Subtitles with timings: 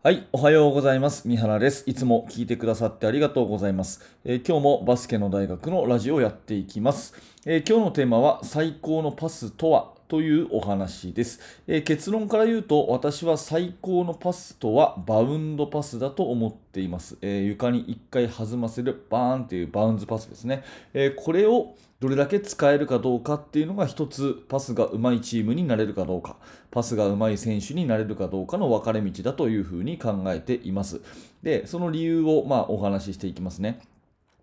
[0.00, 1.26] はい、おはようございます。
[1.26, 1.82] 三原です。
[1.90, 4.00] いつも聞いてくださってありがとうございます。
[4.24, 7.14] えー今日もバスケの大学のラジオをやっていきます。
[7.44, 9.97] えー今日のテーマは最高のパスとは？
[10.08, 17.18] というお話です、えー結論から言うと私は最高のパスとはバウンドパスだと思っています。
[17.20, 20.64] えー床に1回弾ませるバーンというバウンズパスですね。
[20.94, 26.36] えーこれをどれだけ使えるかどうかっていうのが一つパスが上手いチームになれるかどうか。
[26.70, 31.00] パスが上手い選手になれるかどうかの分かれ道だというふうに考えています。
[31.42, 33.80] でその理由をまあお話ししていきますね。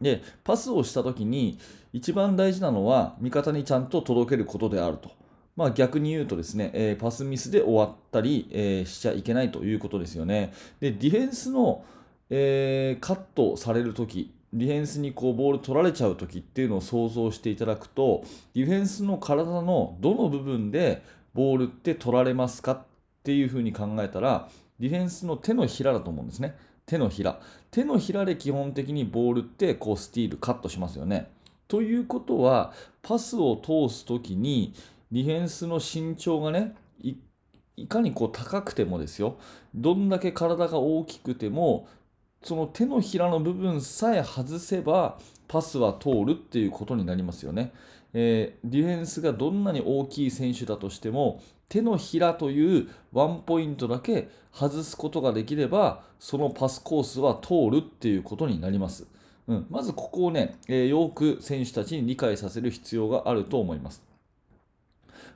[0.00, 1.58] でパスをした時に
[1.92, 5.10] 一番大事なのは味方にちゃんと届けることであると。
[5.58, 10.52] まあ、逆に言うとですね、えーパスミスで終わったり、えーしちゃいけないということですよね。
[10.78, 11.84] で、ディフェンスの、
[12.30, 18.22] えーカットされるとき、ディフェンスにこうボール取られちゃうときっていうのを想像していただくと、
[18.54, 21.02] ディフェンスの体のどの部分で
[21.34, 22.82] ボールって取られますかっ
[23.24, 24.48] ていうふうに考えたら、
[24.78, 26.56] ディフェンスの手のひらだと思うんですね。
[26.86, 27.40] 手のひら。
[27.72, 31.32] 手のひらで基本的にボールってこうスティール、カットしますよね。
[31.66, 34.72] ということは、パスを通すときに、
[35.10, 36.74] ディフェンスの身長がね、
[37.76, 39.38] いかにこう高くてもですよ、
[39.74, 41.88] どんだけ体が大きくても、
[42.42, 47.72] その手のひらの部分さえ外せば、パスは通るっていうことになりますよね。
[48.12, 59.06] えーディフェンスがどんなに大きい選手だとしても、手のひらというワンポイントだけ外すことができれば、そのパスコースは通るっていうことになります。
[59.46, 64.07] うん、まずここをね、えーよく選手たちに理解させる必要があると思います。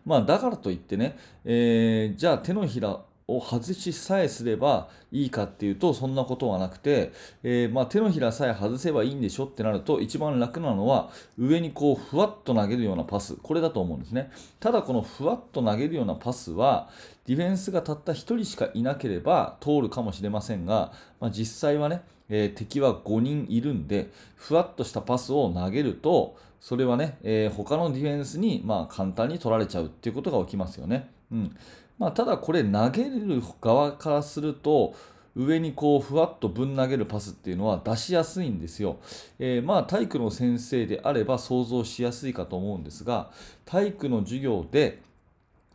[0.05, 7.13] まあ、だからといってね、えーじゃあ手のひらを外しさえすればいいかっていうとそんなことはなくて、
[7.43, 13.37] えーまあ、手のひらさえ外せばいいんでしょってなると一番楽なのは上にこうふわっと投げるようなパス。
[13.37, 14.31] これだと思うんですね。
[14.61, 16.89] ただこのふわっと投げるようなパスは
[17.27, 31.11] ディフェンスがたった1人しかいなければ通るかもしれませんが、まあ、実際はね、えー敵は5人いるんでふわっとしたパスを投げるとそれはね、えー他のディフェンスにまあ簡単に取られちゃうっていうことが起きますよね。
[31.33, 31.57] うん
[31.99, 34.95] まあ、ただこれ投げる側からすると
[35.35, 38.99] 上にこうふわっとぶん投げるパスっていうのは出しやすいんですよ。
[39.41, 43.33] えーまあ体育の先生であれば想像しやすいかと思うんですが
[43.65, 45.03] 体育の授業で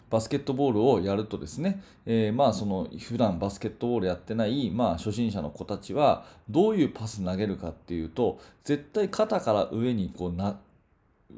[0.09, 10.57] バスケットボールをやるとですね、えーまあその普段バスケットボールやってない、まあ、初心者の子たちはどういうパス投げるかっていうと絶対肩から上にこうな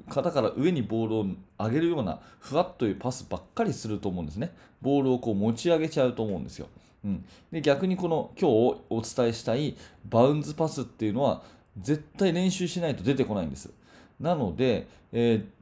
[0.09, 1.25] 肩から上にボールを
[1.57, 4.53] 上げるようなふわっというパスばっかりすると思うんですね。
[4.81, 6.67] ボールをこう持ち上げちゃうと思うんですよ。
[7.03, 9.77] うん、で逆にこの今日お伝えしたい
[10.09, 11.43] バウンズパスっていうのは
[11.79, 13.71] 絶対練習しないと出てこないんです。
[14.19, 15.59] なので、えー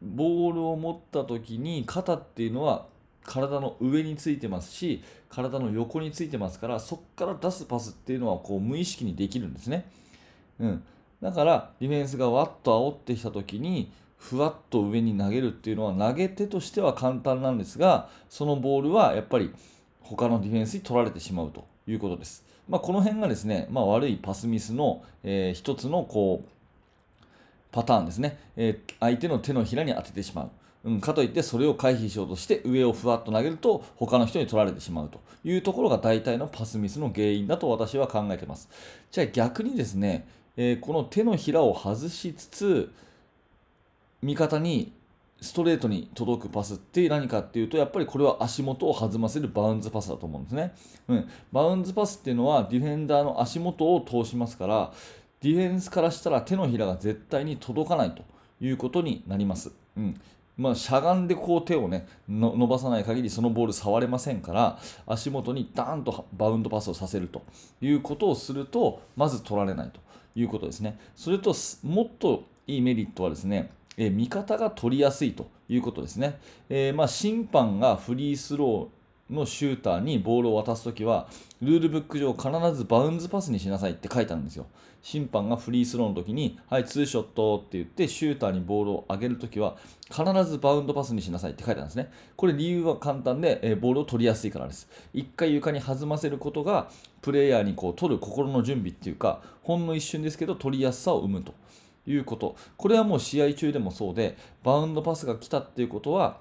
[0.00, 2.86] ボールを持った時に肩っていうのは
[3.24, 9.86] 体の上についてますし体の横についてますからそこから出すパスっていうのはこう無意識にできるんですね。
[10.60, 10.82] うん、
[11.22, 19.52] だからディフェンスがわっと煽ってきた時にふわっと上に投げるっていうのは投げ手としては簡単なんですがそのボールはやっぱり
[20.00, 22.44] 他のディフェンスに取られてしまうということです。
[22.68, 26.48] まあ、この辺がですね、まあ、悪いパスミスの、えー一つのこう
[27.70, 30.50] パターンですね、えー相手の手のひらに当ててしまう。
[30.84, 38.68] うん、かといってそれを回避しようとして上をふわっと投げると他の人に取られてしまうというところが大体のパスミスの原因だと私は考えています。
[39.10, 42.92] じゃあ逆にですね、えーこの手のひらを外しつつ
[44.22, 44.92] 味方に
[45.40, 50.74] ストレートに届くパスって何かっていうとやっぱりこれは足元を弾ませるバウンズパスだと思うんですね、
[51.06, 54.92] うん、バウンズパスっていうのはディフェンダーの足元を通しますから
[55.40, 58.24] ディフェンスからしたら手のひらが絶対に届かないと
[58.60, 60.20] いうことになります、うん。
[60.56, 67.44] まあ、しゃがんでこう手をねの伸ばさない限りそのボール触れませんから足元にダーンとバウンドパスをさせると
[67.80, 70.00] いうことをするとまず取られないと。
[70.40, 76.38] いうことですねそれともっといいメリットはですねえー味方が取りやすいということですね。
[76.68, 78.97] えーまあ、審判がフリースロー
[79.30, 81.28] のシューターにボールを渡すときは、
[81.60, 84.66] ルールブック上必ずバウンズパスにしなさいって書いてあるんですよ。
[85.02, 89.76] 審判がフリースローの時に、はい、ツーショットって言って、シューターにボールを上げるときは、
[90.10, 92.10] 必ずバウンドパスにしなさいって書いてあるんですね。
[92.36, 94.88] これ理由は簡単で、えーボールを取りやすいからです。
[95.12, 101.52] 一回床に弾ませることが、プレイヤーにこう取る心の準備っていうか、ほんの一瞬ですけど、取りやすさを生むと。
[102.06, 102.56] いうこと。
[102.78, 106.38] これはもう試合中でもそうで、バウンドパスが来たっていうことは、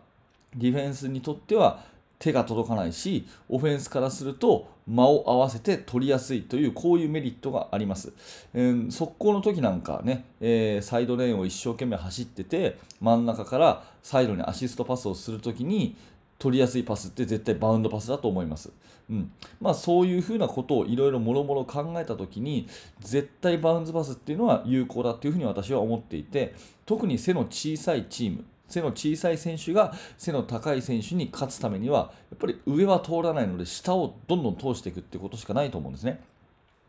[0.56, 1.84] ディフェンスにとっては
[2.20, 8.14] 手が届かないし、オフェンスからすると間を合わせて取りやすいという、こういうメリットがあります。
[8.54, 15.96] えー速攻の時なんかね、えーサイドレーンを一生懸命走ってて、真ん中からサイドにアシストパスをするときに、
[16.40, 18.72] 取りやすいパスって絶対バウンドパスだと思います。
[19.10, 19.32] うん
[19.62, 22.68] まあ、そういうふうなことをいろいろもろもろ考えたときに
[23.00, 26.54] 絶対バウンドパスっていうのは有効だというふうに私は思っていて
[26.86, 36.20] 特に背の小さいチーム背の小さい選手が背の高い選手に勝つためにはやっぱり上は通らないので下をどんどん通していくってことしかないと思うんですね。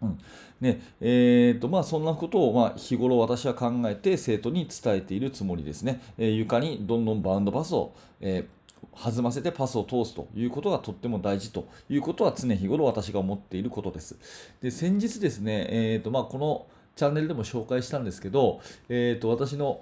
[0.01, 0.19] うん
[0.61, 6.01] ねえーとまあ、そんなことを、まあ、日頃私は考えて生徒に伝えているつもりですね。
[6.19, 8.59] えー、床にどんどんバウンドパスを、えー
[9.01, 14.17] 弾ませてパスを通すということがとっても大事ということは常日頃私が思っていることです。
[14.61, 16.67] で先日ですね、えーとまあ、この
[16.97, 19.81] チャンネルでも紹介したんですけど、えーと私の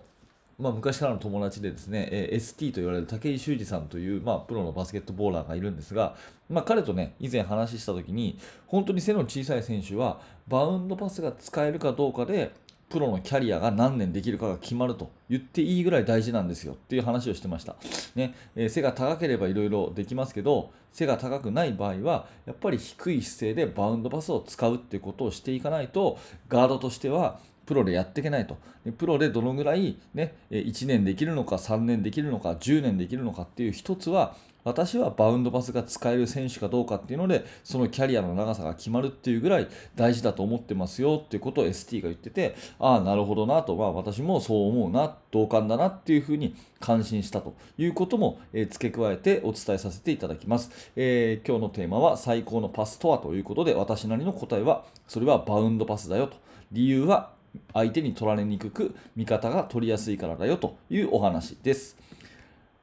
[0.58, 6.17] まあ、昔からの友達でですね、えー、ST と言われる武井修二さんという、まあ、プロのバスケットボーラーがいるんですが、
[6.49, 12.55] まあ、彼とね、以前話したときに、本当に背の小さい選手は、バウンドパスが使えるかどうかで、
[12.88, 17.75] プロのキャリアが何年できるかが決まると言っていいぐらい大事なんですよっていう話をしてました。
[18.14, 26.19] ねえー、背が高ければいろいろできますけど、背が高くない場合は、やっぱり低い姿勢でバウンドパスを使うっていうことをしていかないと、
[26.49, 28.56] ガードとしてはプロでやっていけないと。
[28.96, 34.36] プロでどのぐらい、ね、1年できるのか、3年できるのか、10年できるのかっていう一つは、
[34.66, 56.38] 私はバウンドパスが使える選手かどうかっていうので、そのキャリアの長さが決まるっていうぐらい大事だと思ってますよっていうことを ST が言ってて、ああ、なるほどなと、まあ、私もそう思うな、同感だなっていうふうに感心したということも、え、付け加えてお伝えさせていただきます、えー、今日のテーマは最高のパスとはということで、私なりの答えは、それはバウンドパスだよと。
[56.72, 57.36] 理由は
[57.73, 61.97] 相手に取られにくく味方が取りやすいからだよというお話です。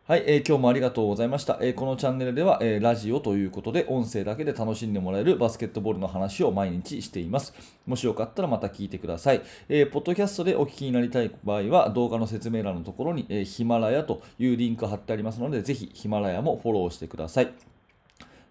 [0.06, 1.58] はい、えー、今日もありがとうございました。
[1.62, 7.54] えー、このチャンネルでは、えー、ラジオということで音声だけで楽しんでもらえるバスケットボールの話を毎日しています。
[7.86, 9.42] もしよかったらまた聞いてください。
[9.70, 17.54] えー、ポッドキャストでお聞きになりたい場合は動画の説明欄のところに、え、ヒマラヤというリンク貼ってありますので、ぜひヒマラヤもフォローしてください。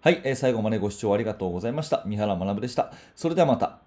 [0.00, 2.02] はい、え、最後までご視聴ありがとうございました。
[2.06, 2.94] 三原学でした。
[3.14, 3.81] それではまた。